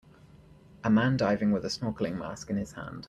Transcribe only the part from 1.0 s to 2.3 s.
diving with a snorkeling